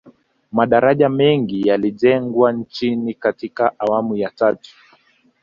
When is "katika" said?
3.13-3.79